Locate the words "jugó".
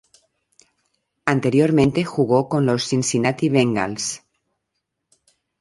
2.05-2.49